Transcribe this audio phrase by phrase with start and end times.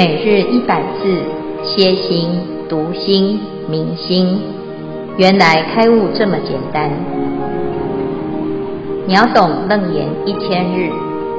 [0.00, 1.02] 每日一百字，
[1.62, 2.30] 歇心、
[2.70, 4.40] 读心、明心，
[5.18, 6.88] 原来开悟这么简单。
[9.06, 10.88] 秒懂楞严一千日，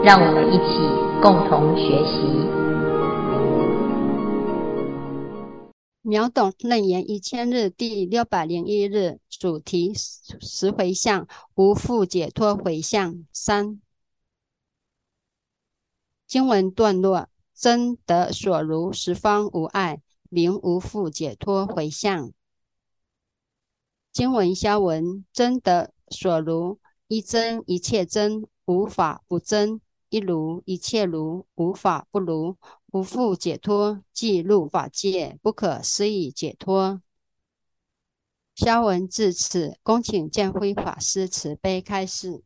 [0.04, 0.78] 让我们一起
[1.24, 2.22] 共同学习。
[6.04, 9.92] 秒懂楞严一千日第六百零一日主题：
[10.40, 13.82] 十回向，无复解脱回向三。
[16.28, 17.28] 经文段落。
[17.62, 22.34] 真得所如，十方无碍，名无复解脱回向。
[24.12, 29.80] 经文消文：真得所如，一真一切真，无法不真；
[30.10, 32.58] 一如一切如，无法不如。
[32.88, 37.00] 无复解脱，即入法界，不可思议解脱。
[38.56, 42.44] 消文至此，恭请见辉法师慈悲开示。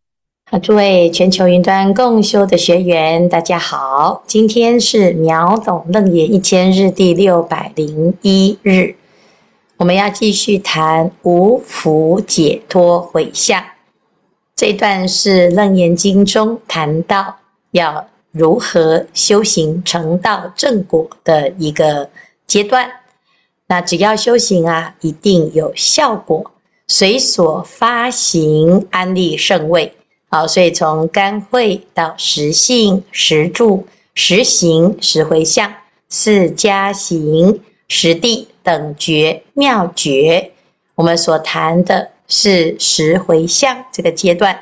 [0.51, 4.23] 啊，诸位全球云端共修的学员，大家好。
[4.27, 8.93] 今天是秒懂楞严一千日第六百零一日，
[9.77, 13.63] 我们要继续谈无福解脱回向。
[14.55, 17.37] 这段是楞严经中谈到
[17.71, 22.07] 要如何修行成道正果的一个
[22.45, 22.87] 阶段。
[23.65, 26.51] 那只要修行啊，一定有效果，
[26.87, 29.91] 随所发行安立圣位。
[30.29, 35.73] 好，所以从干慧到实性、实住、实行、实回向
[36.09, 40.51] 四加行、实地等觉妙觉，
[40.95, 44.59] 我们所谈的是实回向这个阶段。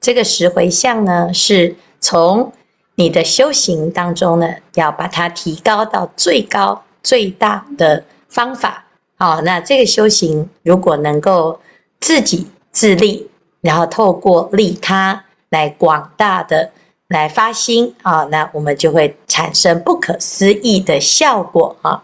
[0.00, 2.52] 这个实回向呢，是从
[2.94, 8.84] 你的修行当中呢，要把它提高到最高、最大的方法。
[9.16, 11.58] 好，那这个修行如果能够
[11.98, 13.28] 自己自立。
[13.66, 16.70] 然后透过利他来广大的
[17.08, 22.02] 来发心啊，那我们就会产生不可思议的效果啊。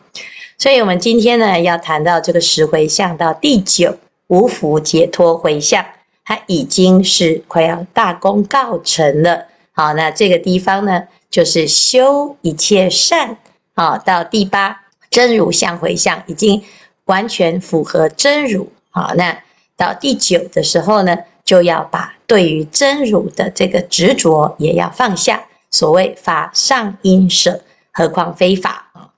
[0.59, 3.97] 所以，我们今天呢要谈到这个十回向到第九
[4.27, 5.85] 无福解脱回向，
[6.25, 9.47] 它已经是快要大功告成了。
[9.73, 13.37] 好，那这个地方呢就是修一切善
[13.75, 16.63] 啊，到第八真如相回向已经
[17.07, 18.71] 完全符合真如。
[18.91, 19.37] 好，那
[19.77, 25.45] 到第九的时候呢，就要把对于真如的这个执着也要放下。
[25.71, 29.09] 所谓法上应舍，何况非法啊？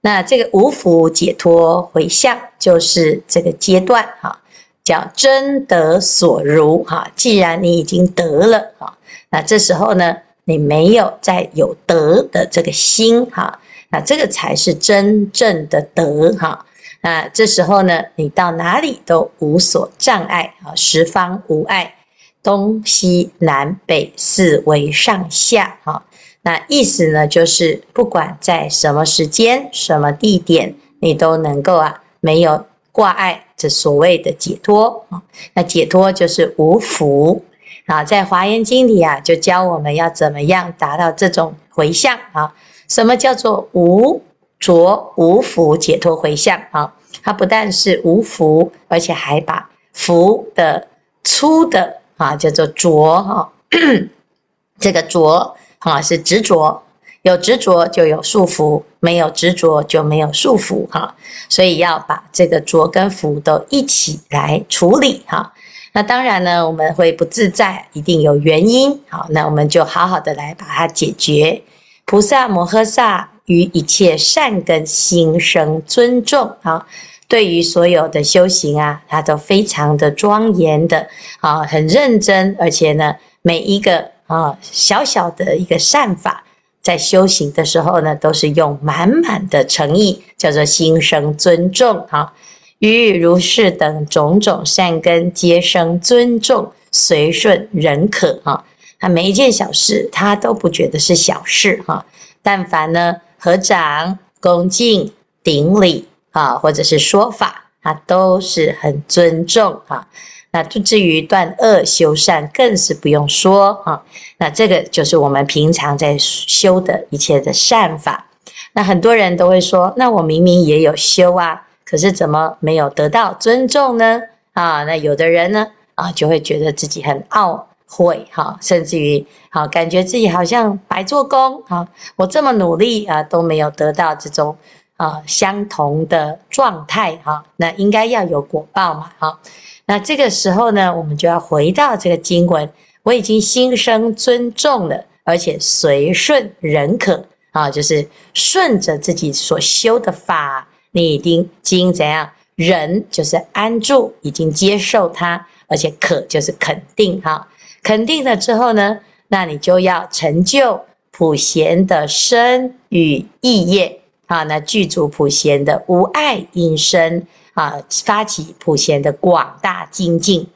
[0.00, 4.40] 那这个无福解脱回向就是这个阶段哈，
[4.82, 7.10] 叫真得所如哈。
[7.14, 8.96] 既然你已经得了哈，
[9.28, 16.64] 那这时候呢，你没有再有得的这个心哈，那这个才是真正的得哈。
[17.00, 21.94] 那这时候呢，你到哪里都无所障碍啊，十方无碍，
[22.42, 26.02] 东西南北四维上下啊。
[26.42, 35.22] 那意思呢，就是不管在什么时间、什么地点，你都能够啊，没有挂碍，这所谓的解脱啊。
[35.54, 37.44] 那解脱就是无复
[37.86, 42.54] 啊，在华严经里啊，就教我们要怎么样达到这种回向啊。
[42.88, 44.22] 什么叫做无？
[44.58, 46.92] 着无福解脱回向啊，
[47.22, 50.88] 它不但是无福，而且还把福的
[51.22, 53.52] 粗的啊叫做着哈，
[54.80, 56.82] 这个着啊是执着，
[57.22, 61.14] 有执着就有束缚，没有执着就没有束缚哈，
[61.48, 65.52] 所以要把这个着跟福都一起来处理哈。
[65.92, 71.62] 那当然呢，我们会不自在，一定有原因好，那我们就好好的来把它解决。
[72.04, 73.30] 菩萨摩诃萨。
[73.48, 76.86] 于一切善根心生尊重啊，
[77.26, 81.08] 对于所有的修行啊，他都非常的庄严的
[81.40, 86.44] 啊，很认真，而且呢，每一个啊小小的一个善法，
[86.82, 92.34] 在修行的时候呢，都是用满满的诚意，叫做心生尊重啊。
[92.80, 98.62] 于如是等种种善根，皆生尊重，随顺认可啊。
[99.00, 102.04] 他每一件小事，他都不觉得是小事哈。
[102.42, 103.16] 但凡呢。
[103.38, 105.12] 合掌、恭敬、
[105.42, 110.06] 顶礼啊，或者是说法，啊，都是很尊重哈。
[110.50, 114.02] 那就至于断恶修善，更是不用说啊。
[114.38, 118.26] 那这个就是我们平常在修的一切的善法。
[118.72, 124.22] 那很多人都会说，那我明明也有修啊，可是怎么没有得到尊重呢？
[124.54, 129.26] 啊，那有的人呢，啊，就会觉得自己很傲会哈，甚至于。
[129.50, 131.88] 好，感觉自己好像白做工啊！
[132.16, 134.54] 我这么努力啊，都没有得到这种
[134.98, 137.42] 啊相同的状态哈。
[137.56, 139.10] 那应该要有果报嘛？
[139.18, 139.40] 哈，
[139.86, 142.70] 那这个时候呢，我们就要回到这个经文。
[143.04, 157.48] 我已经心生尊重了，而且随顺认可啊，就是顺着自己所修的法，你已经经怎样忍，就是安住，已经接受它，而且可就是肯定哈，
[157.82, 158.98] 肯定了之后呢，
[159.28, 160.80] 那你就要成就
[161.10, 170.46] 普贤的身语意业啊，那具足普贤的无碍音声啊，发起普贤的广大精进。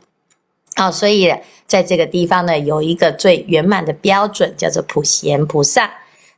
[0.74, 1.32] 好，所以
[1.66, 5.90] 在这个地方呢，有一个最圆满的标准，叫做普贤菩萨。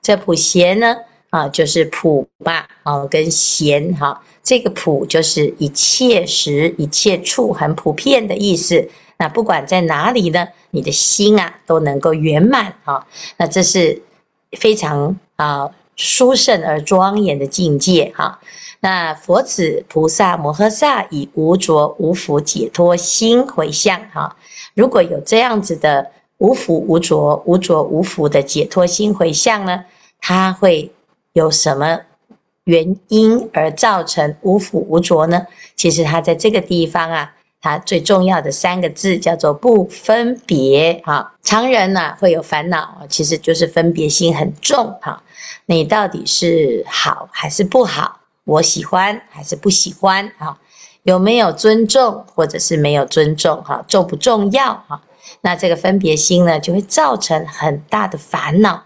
[0.02, 0.96] 这普贤呢，
[1.34, 8.88] 啊，就是普吧，啊，跟贤哈，这个普就是一切时、一切处很普遍的意思。
[9.19, 13.04] 那不管在哪里呢，你的心啊都能够圆满啊。
[13.36, 14.00] 那这是
[14.52, 18.38] 非常啊殊胜而庄严的境界哈。
[18.78, 24.36] 那佛子菩萨摩诃萨以无着无覆解脱心回向哈，
[24.75, 29.84] 如果有这样子的无覆无着、无着无覆的解脱心回向呢，
[30.20, 30.92] 他会
[31.34, 32.00] 有什么
[32.62, 35.46] 原因而造成无腐无着呢？
[35.76, 41.34] 其实它在这个地方啊，它最重要的三个字叫做不分别哈。
[41.42, 45.22] 常人呢会有烦恼，其实就是分别心很重哈。
[45.66, 48.20] 你到底是好还是不好？
[48.44, 50.31] 我喜欢还是不喜欢？
[50.38, 50.56] 哈，
[51.02, 53.60] 有没有尊重，或者是没有尊重？
[53.64, 54.75] 哈，重不重要？
[54.86, 55.02] 哈，
[55.40, 58.84] 那这个分别心呢，就会造成很大的烦恼。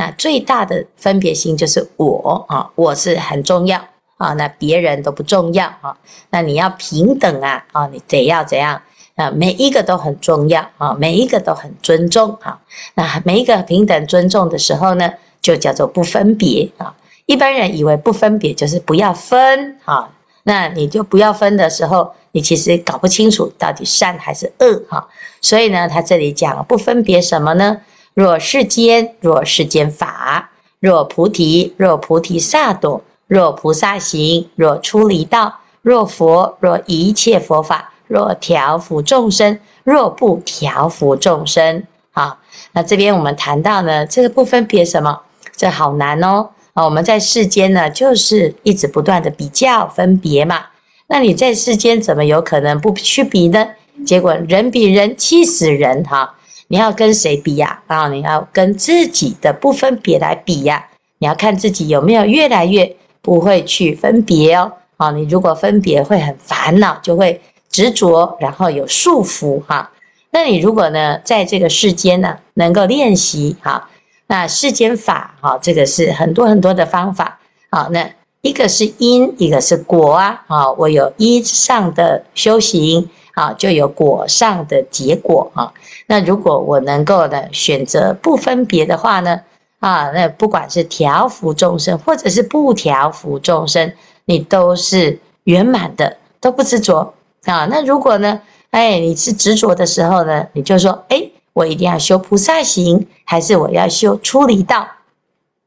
[0.00, 3.78] 那最大的分别心就是我啊，我是很重要
[4.16, 5.94] 啊，那别人都不重要啊。
[6.30, 8.80] 那你要平等啊，啊，你得要怎样
[9.16, 9.30] 啊？
[9.30, 12.58] 每一个都很重要啊，每一个都很尊重啊。
[12.94, 15.12] 那每一个平等尊重的时候呢，
[15.42, 16.94] 就叫做不分别啊。
[17.26, 20.08] 一般人以为不分别就是不要分啊，
[20.44, 25.06] 那你就不要分的时候，你其实搞不清楚到底善还是恶哈。
[25.42, 27.82] 所以呢，他这里讲不分别什么呢？
[28.20, 41.82] 若世间，若世间法；若菩提，若菩提萨埵；若菩萨行，若出离道；若佛，若一切佛法；若调伏众生，若不调伏众生。
[42.10, 42.36] 好，
[42.72, 45.22] 那这边我们谈到呢，这个不分别什么？
[45.56, 46.50] 这好难哦。
[46.74, 50.66] 啊，我们在世间呢，就是一直不断的比较分别嘛。
[51.06, 53.66] 那你在世间怎么有可能不去比呢？
[54.04, 56.34] 结果人比人气死人哈！
[56.72, 57.82] 你要跟谁比呀？
[57.88, 60.86] 啊，你要跟自己的不分别来比呀。
[61.18, 64.70] 你要看自己有没有越来越不会去分别哦。
[64.96, 69.90] 啊，你如果分别会很烦恼，就会执着，然后有束缚哈。
[70.30, 73.88] 那你如果呢，在这个世间呢，能够练习哈。
[74.28, 77.40] 那世间法，哈，这个是很多很多的方法，
[77.70, 78.08] 好，那
[78.42, 85.72] 一个是因，一个是果啊，啊，我有因上的修行，啊，就有果上的结果啊。
[86.06, 89.40] 那如果我能够呢选择不分别的话呢，
[89.78, 93.92] 啊，那不管是调伏众生，或者是不调伏众生，
[94.26, 97.14] 你都是圆满的，都不执着
[97.44, 97.64] 啊。
[97.66, 98.40] 那如果呢，
[98.70, 101.30] 哎，你是执着的时候呢，你就说，哎。
[101.52, 104.86] 我一定要修菩萨行，还是我要修出离道？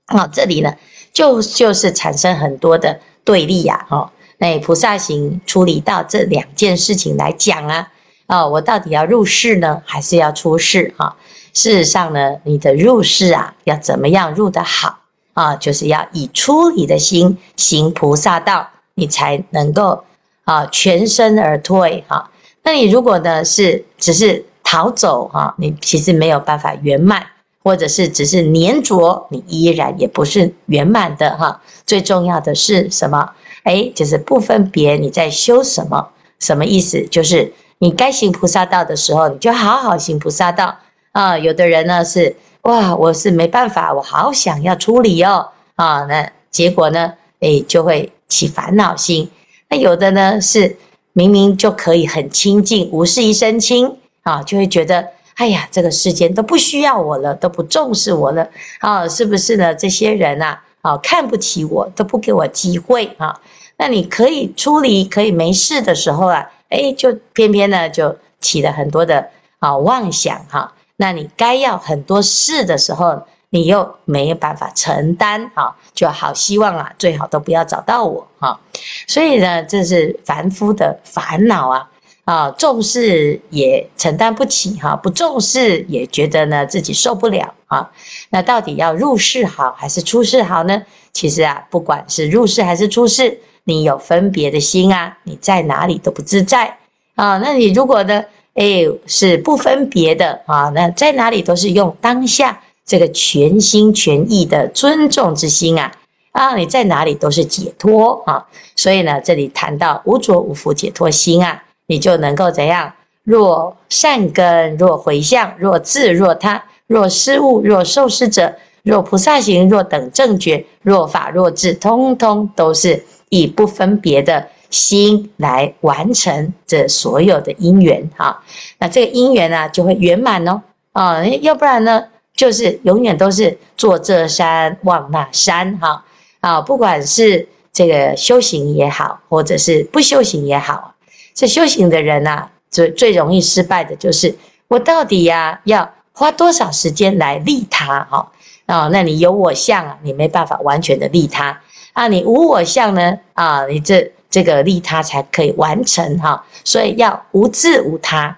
[0.06, 0.74] 啊，这里呢，
[1.12, 4.10] 就就是产生很多的对立呀，哦。
[4.38, 7.92] 那菩萨行、出离道这两件事情来讲啊，
[8.28, 10.94] 啊，我到底要入世呢，还是要出世？
[10.98, 11.16] 哈，
[11.54, 15.00] 事实上呢，你的入世啊，要怎么样入得好
[15.34, 15.56] 啊？
[15.56, 20.04] 就是要以出离的心行菩萨道，你才能够
[20.44, 22.30] 啊全身而退哈。
[22.64, 24.46] 那你如果呢是只是。
[24.66, 27.24] 逃走哈，你其实没有办法圆满，
[27.62, 31.62] 或者是只是黏着，你依然也不是圆满的哈。
[31.86, 33.30] 最重要的是什么？
[33.64, 37.06] 哎，就是不分别你在修什么，什么意思？
[37.08, 40.78] 就是你该行菩萨道的时候，你就好好行菩萨道
[41.12, 41.38] 啊。
[41.38, 49.30] 有的人呢是哇，我是没办法，我好想要出离哦啊，那结果呢，哎，就会起烦恼心。
[49.70, 50.78] 那有的呢是
[51.14, 53.98] 明明就可以很清净，无事一身轻。
[54.24, 55.06] 啊，就会觉得，
[55.36, 58.48] 哎呀，这个世间都不需要我了，都不重视我了，
[58.80, 59.76] 啊，是不是呢？
[59.76, 63.40] 这些人啊，啊，看不起我，都不给我机会啊。
[63.78, 70.74] 那你可以出离，可以没事的时候啊，哎，就偏偏呢，就起了很多的啊妄想哈。
[70.98, 78.60] 那你该要很多事的时候，你又没有办法承担啊，就好希望啊，最好都不要找到我哈。
[79.08, 81.90] 所以呢，这是凡夫的烦恼啊。
[82.26, 87.92] 啊，重视也承担不起哈，不重视也觉得呢自己受不了啊。
[88.30, 90.84] 那到底要入世好还是出世好呢？
[91.12, 96.78] 其实啊，不管是入世还是出世，你有分别的心啊，你在哪里都不自在
[97.16, 97.38] 啊。
[97.40, 105.92] 那你如果呢，哎，是不分别的啊，那在哪里都是用当下这个全心全意的尊重之心啊
[106.32, 108.46] 啊，你在哪里都是解脱啊。
[108.76, 112.94] 所以呢，这里谈到无着无福解脱心啊，你就能够怎样？
[113.24, 128.44] 若善根，若回向，若自，若他，若施物，若受施者，若菩萨行，若等正觉，若法，若智，通通都是以不分别的心来完成这所有的因缘哈。
[128.80, 130.62] 那这个因缘呢，就会圆满哦。
[130.92, 132.04] 啊，要不然呢，
[132.36, 136.04] 就是永远都是坐这山望那山哈。
[136.42, 140.93] 啊，不管是这个修行也好，或者是不修行也好，
[141.34, 142.50] 这修行的人呐。
[142.74, 144.36] 最最容易失败的就是
[144.68, 148.32] 我到底呀要花多少时间来利他哈
[148.66, 148.90] 啊？
[148.92, 151.62] 那你有我相啊，你没办法完全的利他
[151.94, 152.08] 啊。
[152.08, 156.44] 你无我相呢啊，你这这个利他才可以完成哈。
[156.64, 158.36] 所以要无自无他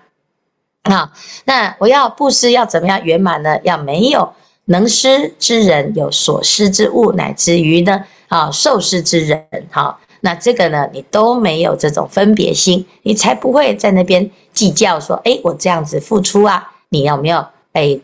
[0.84, 1.10] 啊。
[1.46, 3.58] 那我要布施要怎么样圆满呢？
[3.64, 4.34] 要没有
[4.66, 9.98] 能施之人，有所施之物，乃至于呢啊受施之人哈。
[10.26, 18.00] 那这个呢，你都没有这种分别心，你才不会在那边计较说，哎，我这样子付出啊，你有没有哎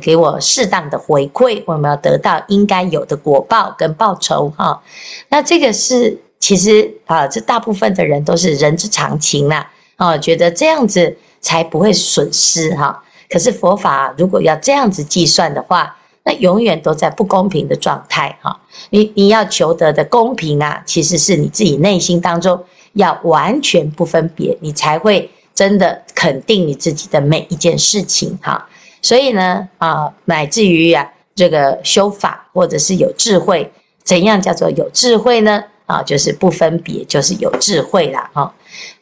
[0.00, 1.62] 给我适当的回馈？
[1.66, 4.82] 我有没有得到应该有的果报跟报酬哈。
[5.28, 13.04] 那这个是其实啊，这大部分的人都是人之常情啦，啊，觉得这样子才不会损失哈。
[13.28, 15.94] 可是佛法如果要这样子计算的话，
[16.28, 18.58] 那永远都在不公平的状态哈，
[18.90, 22.64] 你你要求得的公平啊，其实是你自己内心当中
[22.94, 28.68] 要完全不分别，你才会真的肯定你自己的每一件事情哈。
[29.00, 35.62] 所以呢啊，乃至于啊这个修法或者是有智慧，怎样叫做有智慧呢？
[35.86, 38.52] 啊，就是不分别，就是有智慧啦哈。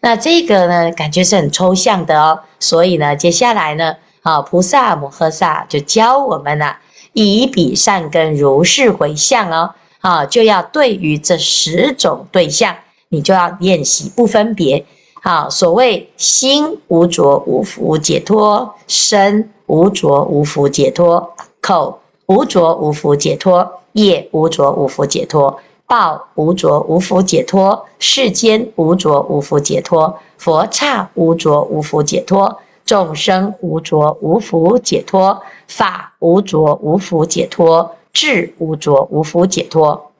[0.00, 2.38] 那这个呢，感觉是很抽象的哦。
[2.60, 6.76] 所以呢，接下来呢，啊，菩萨摩诃萨就教我们了。
[7.14, 12.76] 以彼善根如是回向哦，啊，就要对于这十种对象，
[13.08, 14.84] 你就要练习不分别。
[15.22, 32.58] 好，所谓心无着无福解脱，身无着无福解脱，口无着无福解脱，业无着无福解脱，报无着无福解脱，世间无着无福解脱，佛刹无着无福解脱。
[32.84, 40.12] 众生无着无福解脱，法无着无福解脱，智无着无福解脱。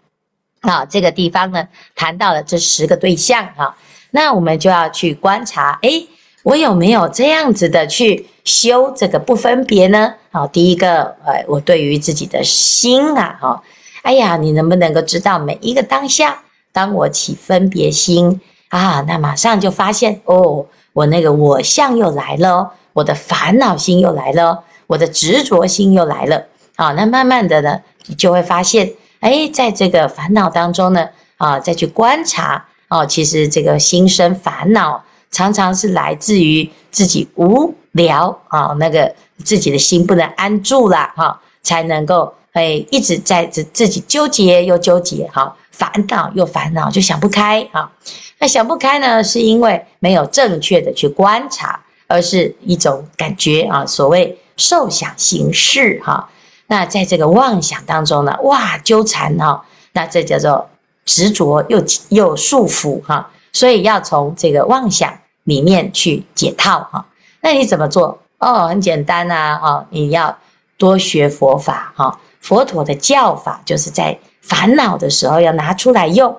[0.61, 3.77] 啊，这个地方呢，谈到了这十个对象哈，
[4.13, 6.09] 那我们就要去观察，诶，
[6.43, 10.15] 我有没有这样子的去修这个不分别呢？
[10.31, 13.63] 好，第一个，呃，我对于自己的心啊，哈，
[14.03, 16.43] 哎呀，你能不能够知道每一个当下，
[16.73, 18.41] 当我起分别心
[18.71, 20.65] 啊，那马上就发现哦。
[20.95, 26.45] 我那个我相又来了，我的烦恼心又来了，我的执着心又来了。
[26.77, 47.91] 好，那慢慢的呢，你就会发现，哎，在这个烦恼当中呢，啊，再去观察，哦，其实这个心生烦恼，常常是来自于自己无聊啊，那个自己的心不能安住了，哈，才能够哎一直在自自己纠结又纠结，哈，烦恼又烦恼，就想不开，啊。
[48.39, 56.29] 那想不开呢，是因为没有正确的去观察，而是一种感觉啊，所谓受想行识哈。
[56.67, 60.69] 那在这个妄想当中呢，哇，纠缠哈，那这叫做
[61.05, 63.31] 执着又又束缚哈。
[63.53, 67.07] 所以要从这个妄想里面去解套哈。
[67.41, 68.19] 那你怎么做？
[68.39, 70.37] 哦，很简单呐，哦，你要
[70.77, 72.19] 多学佛法哈。
[72.41, 76.37] 佛陀的教法就是在烦恼的时候要拿出来用。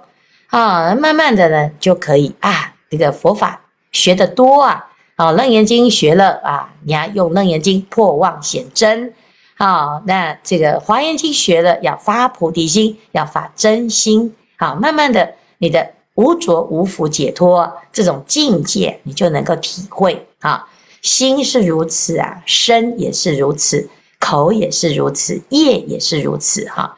[0.47, 3.59] 啊，慢慢的呢，就可以啊，这个佛法
[3.91, 9.13] 学得多啊，啊，《楞严经》学了啊，你要用《楞严经》破妄显真，
[9.57, 20.25] 好，那这个《华严经》学了要发菩提心，要发真心，好，慢慢的，你的无着无覆解脱这种境界，你就能够体会。
[20.39, 20.67] 啊，
[21.01, 26.95] 心是如此啊，身也是如此，口也是如此，业也是如此，哈，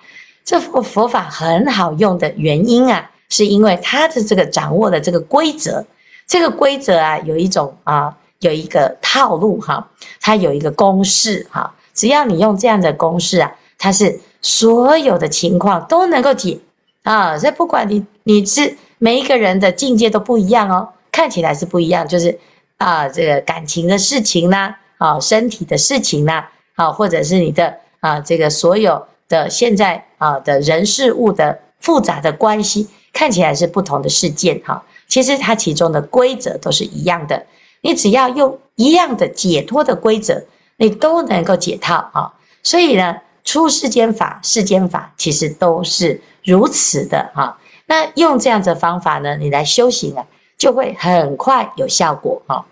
[0.48, 3.12] 这佛佛法很好用的原因啊。
[3.30, 5.86] 是因为他的这个掌握的这个规则，
[6.26, 9.86] 这个规则啊，有一种啊，有一个套路哈，
[10.22, 16.58] 它有一个公式哈，只要你用这样的公式啊，它是所有的情况都能够解
[17.04, 17.38] 啊。
[17.38, 22.40] 所以不管你你是每一个人的境界都不一样哦，看起来是不一样，就是
[22.78, 32.88] 啊，这个感情的事情呢，啊，身体的事情呢，啊，或者是你的啊，这个所有的现在啊的人事物的复杂的关系。
[33.14, 37.48] 看起来是不同的事件哈，其实它其中的规则都是一样的。
[37.82, 40.44] 你只要用一样的解脱的规则，
[40.76, 42.32] 你都能够解套啊。
[42.62, 47.58] 所以呢，出世间法、世间法，其实都是如此的哈。
[47.88, 50.24] 那用这样子的方法呢，你来修行啊，
[50.56, 52.64] 就会很快有效果哈。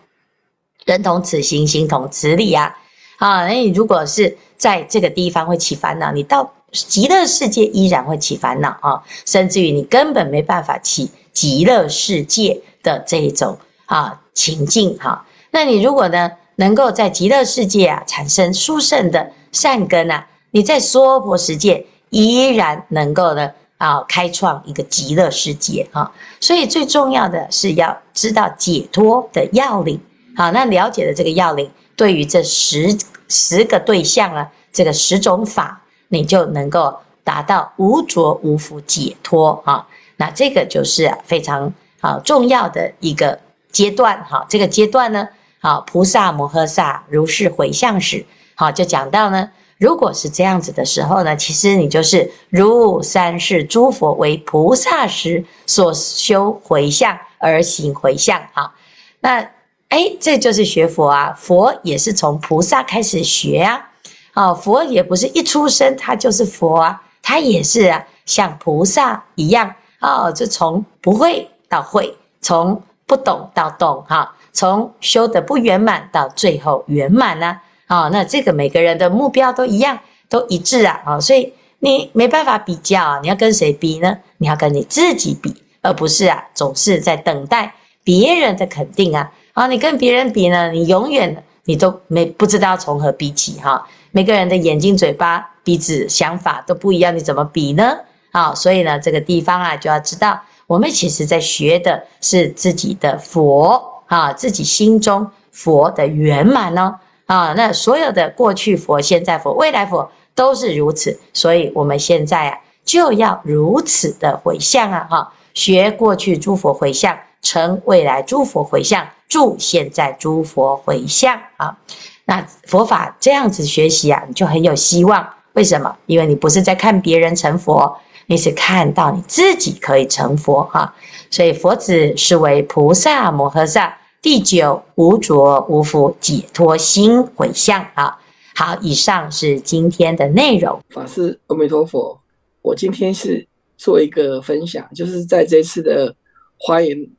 [0.85, 2.77] 人同此心，心同此理啊。
[3.17, 15.25] 啊，那你如果是在这个地方会起烦恼，你到极乐世界依然会起烦恼啊，甚至于你根本没办法起极乐世界的这一种啊情境哈。
[15.51, 26.11] 那你如果呢，能够在极乐世界啊产生殊胜的善根啊，你在娑婆世界依然能够呢啊开创一个极乐世界啊。
[26.41, 29.99] 所以最重要的是要知道解脱的要领。
[30.35, 32.97] 好，那了解了这个要领，对于这十
[33.27, 39.87] 十个对象啊，这个十种法，你就能够达到无着无覆解脱啊。
[40.17, 43.39] 那这个就是非常啊重要的一个
[43.71, 44.45] 阶段哈。
[44.49, 45.27] 这个阶段呢。
[45.57, 58.39] 好，菩萨摩诃萨如是回向时，好，就讲到呢，如果是这样子的时候呢，其实你就是如三世诸佛为菩萨时所修回向而行回向。
[58.53, 58.75] 哈，
[59.21, 59.49] 那
[59.95, 63.91] 哎，这就是学佛啊，佛也是从菩萨开始学啊。
[64.33, 74.35] 哦，佛也不是一出生他就是佛啊，他也是啊，像菩萨一样啊，就从不会到会，从不懂到懂，哈。
[74.51, 77.57] 从修得不圆满到最后圆满呢？
[77.87, 79.97] 啊，那这个每个人的目标都一样，
[80.27, 81.01] 都一致啊！
[81.05, 84.17] 啊，所以你没办法比较啊，你要跟谁比呢？
[84.39, 87.73] 你要跟你自己比，而不是啊，总是在等待
[88.03, 89.31] 别人的肯定啊！
[89.55, 93.87] 啊，你跟别人比呢，你永远你都没不知道从何比起哈。
[94.11, 97.97] 每个人的眼睛、嘴巴、鼻子、想法都不一样，你怎么比呢？
[98.31, 103.93] 啊，所以呢，这个地方啊，就要知道，我们其实在学的是自己的佛。
[104.07, 121.77] 啊，自己心中佛的圆满哦，啊，那所有的过去佛、现在佛、未来佛都是如此，所以我们现在啊就要如此的回向啊，哈，学过去诸佛回向，成未来诸佛回向，住现在诸佛回向啊。
[122.25, 125.27] 那佛法这样子学习啊，你就很有希望。
[125.53, 125.95] 为什么？
[126.05, 130.93] 因为你不是在看别人成佛，你是看到你自己可以成佛哈。
[131.29, 138.17] 所以佛子是为菩萨摩诃萨第九无着无覆解脱心回向啊！
[138.55, 140.81] 好，以上是今天的内容。
[140.89, 142.19] 法师，阿弥陀佛。
[142.61, 146.15] 我今天是做一个分享，就是在这次的
[146.57, 147.11] 欢迎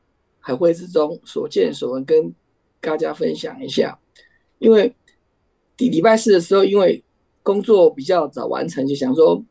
[0.46, 2.32] 海会之中所见所闻，跟
[2.80, 3.98] 大家分享一下。
[4.60, 4.94] 因为
[5.76, 7.02] 第礼拜四的时候，因为
[7.42, 9.44] 工作比较早完成，就想说，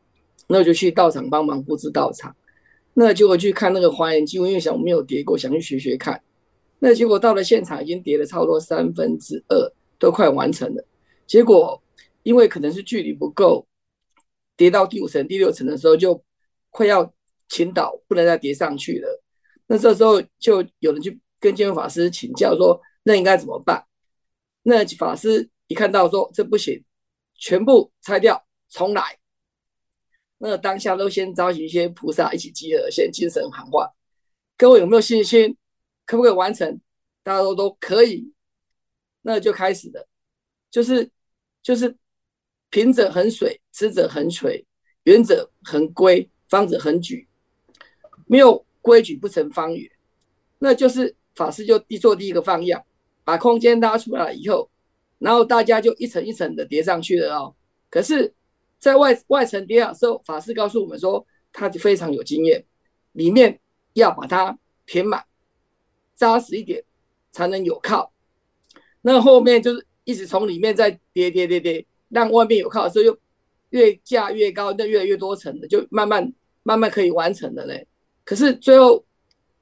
[0.48, 2.34] 那我就去道场帮忙布置道场。
[2.94, 6.22] 那结果去看那个华严经，因为想我没有叠过，想去学学看。
[6.78, 10.82] 那结果到了现场，已经叠了差不多三分之二，都快完成了。
[11.26, 11.82] 结果
[12.22, 13.66] 因为可能是距离不够，
[14.56, 16.24] 叠到第五层、第六层的时候，就
[16.70, 17.12] 快要
[17.50, 19.22] 倾倒，不能再叠上去了。
[19.66, 23.84] 那这时候就有人去跟见辉法师请教说：“那应该怎么办？”
[24.62, 26.84] 那法师一看到说：“这不行，
[27.34, 29.18] 全部拆掉，重来。”
[30.38, 33.90] 那当下都先召集一些菩萨一起集合，先精神喊话：
[34.58, 35.56] 各位有没有信心？
[36.04, 36.80] 可不可以完成？
[37.22, 38.32] 大家都都可以，
[39.22, 40.06] 那就开始了。
[40.70, 41.10] 就是
[41.62, 41.96] 就是
[42.68, 44.66] 平者恒水，直者恒垂，
[45.04, 47.26] 圆者恒规，方者恒矩。
[48.26, 49.90] 没有规矩不成方圆。
[50.60, 52.82] 那就是法师就一做第一个放样，
[53.24, 54.70] 把空间拉出来以后，
[55.18, 57.54] 然后大家就一层一层的叠上去了哦。
[57.90, 58.32] 可是。
[58.78, 62.62] 在外外层叠的时候，法师告诉我们说，他就非常有经验，
[63.12, 63.58] 里面
[63.94, 65.24] 要把它填满，
[66.14, 66.84] 扎实一点，
[67.32, 68.12] 才能有靠。
[69.00, 73.18] 那后面就是一直从里面再叠叠叠叠，让外面有靠的时候，又
[73.70, 76.30] 越架越高，那越来越多层的，就慢慢
[76.62, 77.86] 慢慢可以完成了嘞。
[78.26, 79.02] 可是最后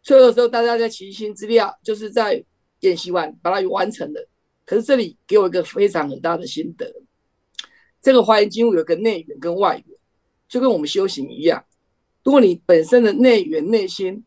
[0.02, 2.42] 最后的时候，大家在齐心之力啊，就是在
[2.80, 4.28] 演习完把它完成了。
[4.64, 6.92] 可是这里给我一个非常很大的心得。
[8.00, 9.98] 这个华严经有个内缘跟外缘，
[10.48, 11.62] 就跟我们修行一样。
[12.22, 14.24] 如果你本身的内缘内心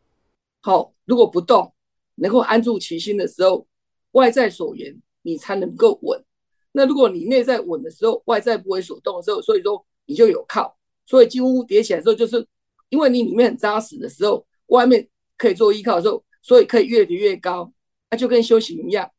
[0.62, 1.74] 好，如果不动，
[2.16, 3.66] 能够安住其心的时候，
[4.12, 6.24] 外在所缘你才能够稳。
[6.72, 10.78] 那如果你内在稳的时候，外在不为所动的时候，所以说你就有靠。
[11.08, 12.46] 所以几乎叠起来的时候，就是
[12.90, 17.72] 因为你里面很扎实的时候，外面可以做依靠的时候，所以可以越叠越高。
[18.10, 19.12] 那就跟修行一样，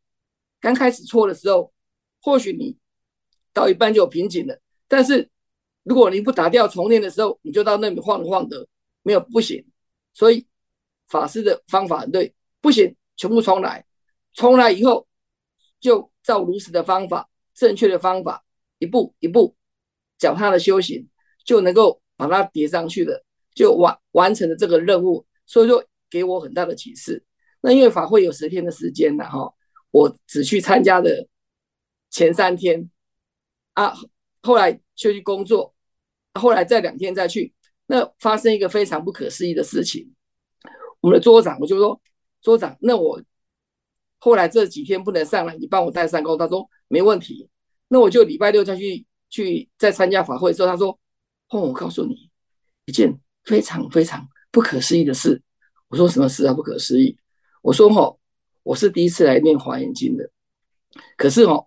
[0.60, 1.72] 刚开始错的时候，
[2.20, 2.76] 或许你。
[3.54, 5.28] 到一半就有瓶颈了，但是
[5.82, 8.68] 如果你不打掉重练的时候，你就到那里晃晃的，
[9.02, 9.66] 没有不行。
[10.14, 10.46] 所以
[11.08, 13.84] 法师的方法很对，不行，全部重来。
[14.32, 15.08] 重来以后，
[15.80, 18.44] 就照如实的方法，正确的方法，
[18.78, 19.56] 一步一步
[20.18, 21.08] 脚踏的修行
[21.44, 23.24] 就能够把它叠上去的，
[23.58, 27.24] 就完完成了这个任务，所以说给我很大的启示。
[27.60, 29.52] 那因为法会有十天的时间呢，哈，
[29.90, 31.26] 我只去参加的
[32.08, 32.88] 前三天
[33.74, 33.92] 啊，
[34.42, 35.74] 后来就去工作，
[36.34, 37.52] 后来再两天再去，
[37.86, 40.14] 那发生一个非常不可思议的事情。
[41.00, 42.00] 我们的桌长我就说，
[42.40, 43.20] 桌长，那我
[44.20, 46.38] 后来这几天不能上来，你帮我带上工。
[46.38, 47.50] 他说没问题。
[47.88, 50.96] 那我就礼拜六再去去再参加法会的时候，他说，
[51.48, 52.30] 哦，我告诉你
[52.84, 53.18] 一件
[53.48, 55.40] 非常非常不可思议的事。
[55.88, 56.52] 我说什么事啊？
[56.52, 57.18] 不可思议。
[57.62, 58.14] 我说哈，
[58.62, 60.30] 我是第一次来念华严经的，
[61.16, 61.66] 可是哈，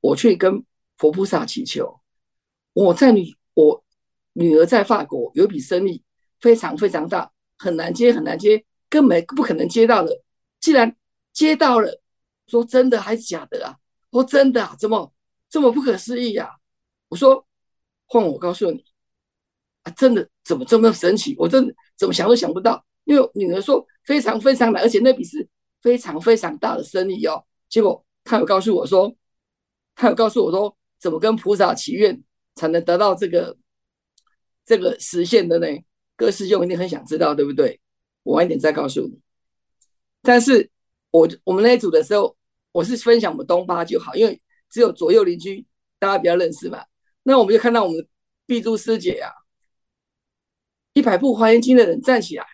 [0.00, 0.64] 我却跟
[0.96, 2.00] 佛菩萨祈求，
[2.72, 3.84] 我在女我
[4.34, 6.04] 女儿在法国有一笔生意
[6.40, 10.22] 非常非常大，很难接很难接，根本不可能接到的。
[10.60, 10.96] 既然
[11.32, 12.00] 接到了，
[12.46, 13.76] 说真的还是假的啊？
[14.12, 14.76] 说真的啊？
[14.78, 15.12] 怎么
[15.50, 16.56] 这么不可思议呀？
[17.08, 17.44] 我说
[18.06, 18.84] 换我告诉你
[19.90, 21.34] 真的怎么这么神奇？
[21.38, 22.84] 我真的怎么想都想不到。
[23.04, 25.48] 因为女儿说非常非常难，而且那笔是
[25.80, 27.42] 非常非常大的生意哦。
[27.68, 29.14] 结果她有告诉我说，
[29.94, 32.22] 她有告诉我说，怎么跟菩萨祈愿
[32.54, 33.56] 才能得到这个
[34.66, 35.66] 这个实现的呢？
[36.16, 37.80] 各师兄一定很想知道，对不对？
[38.24, 39.18] 我晚一点再告诉你。
[40.20, 40.68] 但是
[41.10, 42.36] 我我们那一组的时候，
[42.72, 45.64] 我是分享我们东巴就好，因为只有左右邻居
[45.98, 46.84] 大家比较认识嘛。
[47.22, 48.06] 那我们就看到我们的
[48.44, 49.32] 碧珠师姐啊，
[50.98, 52.44] 一百步华严经的人站起来。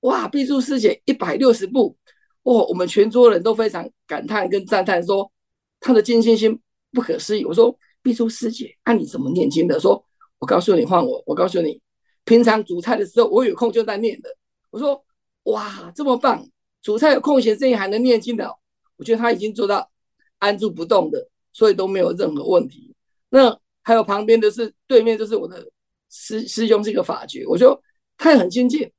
[0.00, 1.96] 哇，碧珠师姐一百六十步，
[2.42, 5.32] 哦，我们全桌人都非常感叹跟赞叹，说
[5.80, 6.60] 她的精进心
[6.92, 7.44] 不可思议。
[7.46, 9.80] 我说碧珠师姐，按、啊、你怎么念经的？
[9.80, 10.04] 说，
[10.38, 11.80] 我告诉你，换我，我告诉你，
[12.24, 14.28] 平常煮菜的时候，我有空就在念的。
[14.68, 15.02] 我说，
[15.44, 16.46] 哇，这么棒，
[16.82, 18.54] 煮菜有空闲时间还能念经的，
[18.96, 19.90] 我觉得他已经做到
[20.38, 22.94] 安住不动的，所以都没有任何问题。
[23.30, 25.66] 那还有旁边的是对面就是我的
[26.10, 27.82] 师师兄，是一个法诀，我说
[28.18, 28.92] 他也很精进。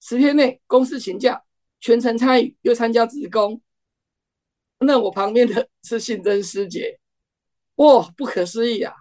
[0.00, 1.42] 十天内公司请假，
[1.80, 3.60] 全程参与，又参加职工。
[4.78, 7.00] 那我旁边的 是信真师姐，
[7.76, 8.94] 哇，不可思议啊！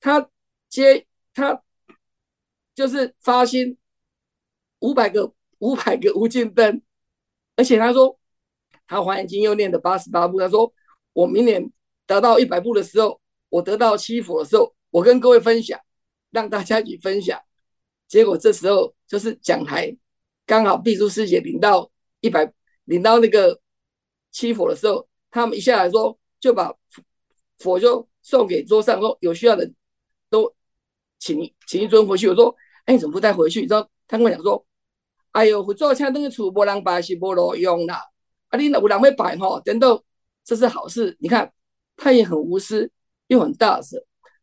[0.00, 0.28] 他
[0.68, 1.62] 接他
[2.74, 3.78] 就是发心
[4.80, 6.82] 五百个五百个无尽灯，
[7.56, 8.18] 而且他说
[8.86, 10.38] 他华严经又念的八十八部。
[10.38, 10.70] 他说
[11.14, 11.72] 我明年
[12.06, 15.80] 得到一百部的时候，我得到七佛的时候，我跟各位分享，
[16.34, 17.40] 让大家一起分享。
[18.06, 19.96] 结果这时候就是讲台。
[20.46, 22.52] 刚好碧珠师姐领到一百，
[22.84, 23.58] 领到那个
[24.30, 26.70] 七佛的时候，他们一下来说就把
[27.58, 29.72] 佛就送给桌上，说有需要的
[30.28, 30.54] 都
[31.18, 32.28] 请请一尊回去。
[32.28, 33.62] 我说，哎，你怎么不带回去？
[33.62, 34.66] 你知道他跟我讲说，
[35.32, 38.02] 哎呦，做车那个厝没人摆是没路用啦。
[38.50, 40.04] 啊，你有人会摆吼，等到
[40.44, 41.16] 这是好事。
[41.20, 41.50] 你看
[41.96, 42.90] 他也很无私，
[43.28, 43.98] 又很大声。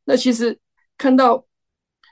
[0.06, 0.60] 那其实
[0.98, 1.46] 看到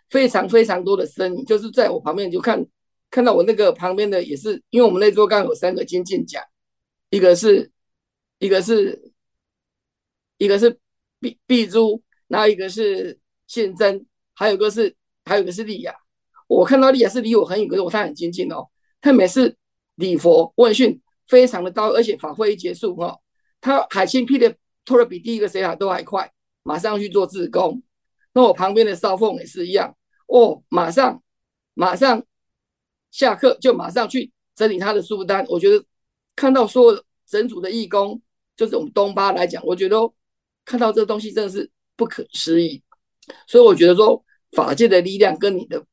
[0.10, 2.66] 非常非常多的声音，就是在我旁边就看。
[3.12, 6.44] 看到我那个旁边的也是，因为我们那桌刚好有三个金进奖，
[7.10, 7.72] 一个是，
[8.38, 9.12] 一个是，
[10.38, 10.78] 一个是
[11.20, 13.18] 碧碧珠，然后一个是
[13.48, 14.96] 现真，还有一个是，
[15.26, 15.96] 还有一个是利亚。
[16.46, 18.68] 我看到利亚是离我很远，可是我看很精进哦。
[19.02, 19.58] 他每次
[19.96, 23.20] 礼佛问讯非常的到，而且法会一结束哦，
[23.60, 27.82] 他海信批的拖得比第一个谁还都还快，马上去做自工。
[28.34, 29.96] 那我旁边的少凤也是一样
[30.30, 31.22] 哦，马上，
[31.74, 32.24] 马上。
[33.12, 35.44] 下课就马上去整理他的书单。
[35.50, 35.84] 我觉得
[36.36, 38.22] 看到所有整组的义工，
[38.56, 39.98] 就是我们东巴来讲，我觉得
[40.64, 42.84] 看到这东西真的是不可思议。
[43.48, 45.84] 所以我觉得说法界的力量跟你的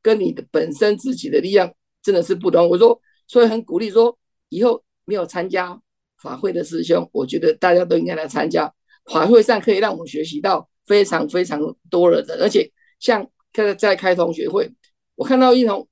[0.00, 2.68] 跟你的本身自己的力量真的是不同。
[2.68, 4.16] 我说，所以很鼓励说，
[4.48, 5.76] 以后没有参加
[6.18, 8.72] 法会的师兄，我觉得大家都应该来参加
[9.06, 12.40] 法会上，可以让我们学习到非常非常多的人。
[12.40, 14.70] 而且像在在开同学会，
[15.14, 15.86] 我看到一同。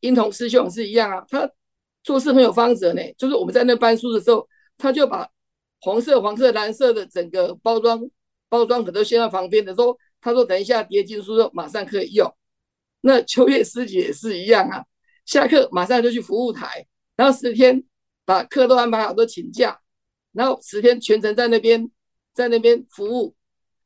[0.00, 1.50] 英童师兄是一样啊，他
[2.04, 3.00] 做事很有方则呢。
[3.16, 5.26] 就是我们在那搬书的时候，他就把
[5.80, 8.08] 红色、黄色、蓝色的整个包装
[8.48, 12.32] 包装盒都先在旁边的，说他说等一下叠进书马上可以用。
[13.00, 14.84] 那秋月师姐也是一样啊，
[15.24, 17.82] 下课马上就去服务台，然后十天
[18.26, 19.80] 把课都安排好，都请假，
[20.32, 21.90] 然后十天全程在那边
[22.34, 23.34] 在那边服务。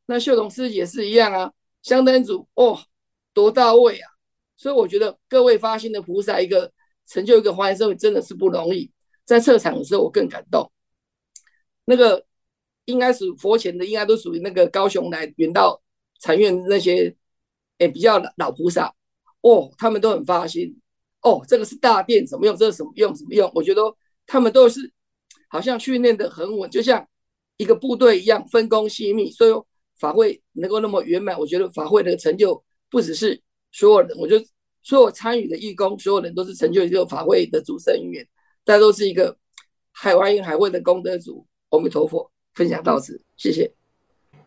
[0.06, 1.52] 那秀彤师姐是一样啊，
[1.82, 2.80] 香灯组哦，
[3.40, 4.10] 多到位啊！
[4.56, 6.70] 所以我觉得各位发心的菩萨，一个
[7.06, 8.90] 成就一个华严社会真的是不容易。
[9.24, 10.70] 在撤场的时候，我更感动。
[11.86, 12.24] 那个
[12.84, 15.80] 应该是佛前的，应该都属于那个高雄来远道
[16.20, 17.06] 禅院那些，
[17.78, 18.94] 诶、欸、比较老老菩萨
[19.40, 20.76] 哦，他们都很发心
[21.22, 21.42] 哦。
[21.48, 22.54] 这个是大殿怎么用？
[22.54, 23.14] 这个什么用？
[23.14, 23.50] 怎么用？
[23.54, 23.82] 我觉得
[24.26, 24.92] 他们都是
[25.48, 27.08] 好像训练的很稳，就像
[27.56, 29.30] 一个部队一样，分工细密。
[29.30, 29.52] 所以
[29.96, 33.40] 法会能够那么圆满，我觉得法会的成就不只是
[33.72, 34.44] 所有人，我觉得
[34.82, 38.26] 所有参与的义工，所有人都是成就一个法会的主生源，
[38.64, 39.36] 大家都是一个
[39.92, 41.46] 海华严海会的功德主。
[41.70, 43.70] 阿弥陀佛，分享到此，谢谢。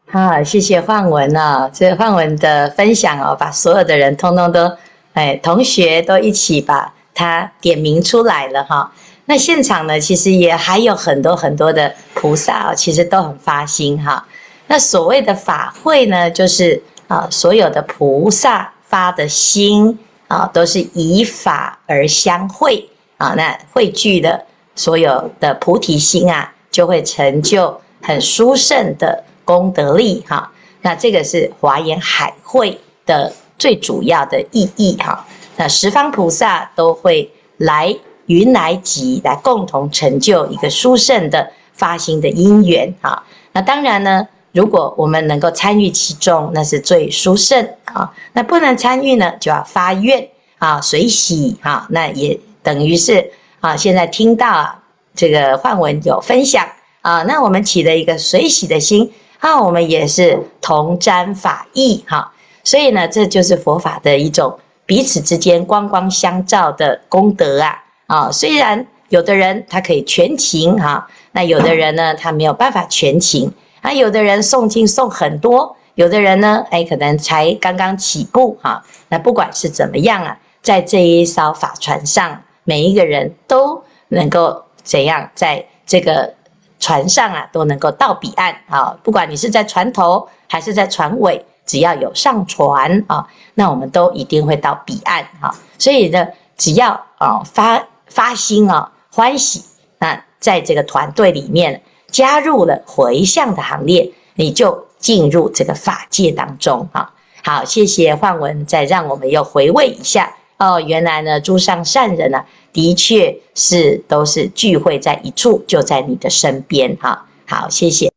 [0.08, 4.70] 好，谢谢范文啊、哦，这范文的分享哦，把所有的人通通都，
[5.14, 14.28] 哎，同学都一起把他点名出来了哈、那现场呢，其实也还有很多很多的菩萨哦，其实都很发心哈、
[14.68, 30.52] 那所谓的法会呢，就是啊，所有的菩萨发的心啊，都是以法而相会啊，那汇聚的所有的菩提心啊，就会成就很殊胜的功德力哈。
[30.82, 35.24] 那这个是华严海会的最主要的意义哈。
[35.56, 37.96] 那十方菩萨都会来
[38.26, 43.24] 云来集来共同成就一个殊胜的发心的因缘哈。
[43.52, 44.28] 那当然呢。
[44.54, 48.14] 如果我们能够参与其中，那是最殊胜啊。
[48.34, 51.88] 那不能参与呢，就要发愿啊，随喜啊。
[51.90, 54.80] 那也等于是啊，现在听到啊，
[55.16, 56.68] 这个梵文有分享
[57.02, 62.32] 啊，那我们起了一个随喜的心啊，我们也是同沾法益哈。
[62.64, 68.32] 所以呢，这就是佛法的一种彼此之间光光相照的功德啊啊。
[68.32, 73.52] 虽然有的人他可以全情哈，那有的人呢，他没有办法全情。
[73.84, 78.82] 那有的人诵经诵很多，有的人呢，哎，可能才刚刚起步哈。
[79.10, 86.34] 那不管是怎么样啊，在这一艘法船上，每一个人都能够怎样，在这个
[86.80, 88.98] 船上啊，都能够到彼岸啊。
[89.04, 95.54] 不管你是在船头还是在船尾，只要有上船啊，那我们都一定会到彼岸哈。
[95.78, 96.26] 所以呢，
[96.58, 99.62] 只要啊发发心啊欢喜，
[100.00, 101.82] 那在这个团队里面。
[102.14, 107.12] 加入了回向的行列，你就进入这个法界当中啊！
[107.44, 110.80] 好，谢谢焕文，再让我们又回味一下哦。
[110.80, 117.26] 原来呢，诸上善人呢、的确是都是聚会在一处，就在你的身边哈。
[117.46, 118.14] 好，谢谢。